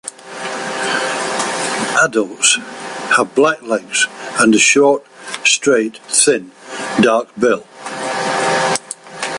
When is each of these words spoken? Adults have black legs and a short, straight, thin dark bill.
Adults 2.03 2.55
have 3.15 3.35
black 3.35 3.61
legs 3.61 4.07
and 4.39 4.55
a 4.55 4.57
short, 4.57 5.05
straight, 5.45 5.97
thin 6.07 6.51
dark 7.03 7.27
bill. 7.39 7.67